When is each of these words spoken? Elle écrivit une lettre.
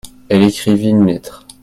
Elle 0.29 0.41
écrivit 0.41 0.87
une 0.89 1.05
lettre. 1.05 1.45